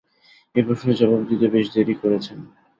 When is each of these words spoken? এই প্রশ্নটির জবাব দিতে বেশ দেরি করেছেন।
এই 0.55 0.63
প্রশ্নটির 0.65 0.99
জবাব 1.01 1.21
দিতে 1.29 1.47
বেশ 1.53 1.67
দেরি 1.73 1.95
করেছেন। 2.01 2.37